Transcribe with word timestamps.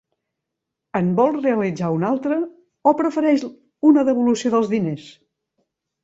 En 0.99 1.09
vol 1.17 1.35
realitzar 1.41 1.91
una 1.97 2.07
altra 2.13 2.37
o 2.91 2.93
prefereix 3.01 3.43
una 3.89 4.05
devolució 4.09 4.53
dels 4.55 4.71
diners? 4.73 5.05